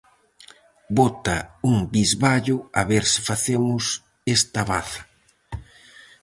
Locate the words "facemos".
3.29-3.83